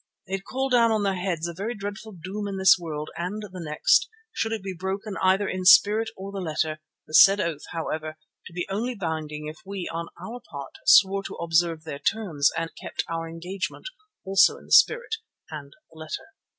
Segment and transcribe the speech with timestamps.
[0.25, 3.59] It called down on their heads a very dreadful doom in this world and the
[3.63, 7.61] next, should it be broken either in the spirit or the letter; the said oath,
[7.69, 8.17] however,
[8.47, 12.71] to be only binding if we, on our part, swore to observe their terms and
[12.81, 13.85] kept our engagement
[14.25, 15.17] also in the spirit
[15.51, 16.33] and the letter.